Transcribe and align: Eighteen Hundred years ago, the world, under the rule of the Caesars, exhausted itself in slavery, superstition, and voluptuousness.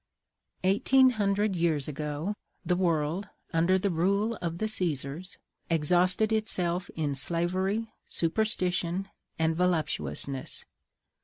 Eighteen 0.63 1.11
Hundred 1.11 1.55
years 1.55 1.87
ago, 1.87 2.33
the 2.65 2.75
world, 2.75 3.27
under 3.53 3.77
the 3.77 3.91
rule 3.91 4.35
of 4.41 4.57
the 4.57 4.67
Caesars, 4.67 5.37
exhausted 5.69 6.33
itself 6.33 6.89
in 6.95 7.13
slavery, 7.13 7.93
superstition, 8.07 9.09
and 9.37 9.55
voluptuousness. 9.55 10.65